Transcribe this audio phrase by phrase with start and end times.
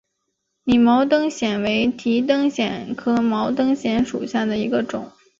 [0.63, 5.11] 拟毛灯藓为提灯藓科毛灯藓属下的一个种。